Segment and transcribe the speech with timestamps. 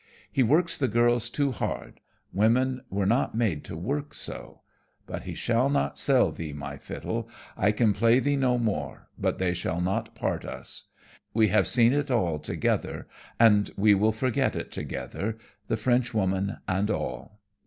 [0.31, 1.99] He works the girls too hard,
[2.33, 4.61] women were not made to work so.
[5.05, 9.37] But he shall not sell thee, my fiddle, I can play thee no more, but
[9.37, 10.85] they shall not part us.
[11.35, 13.07] We have seen it all together,
[13.39, 15.37] and we will forget it together,
[15.67, 17.39] the French woman and all."